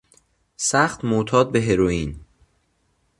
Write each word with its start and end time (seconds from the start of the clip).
سخت 0.57 1.05
معتاد 1.05 1.51
به 1.51 1.61
هروئین 1.61 2.19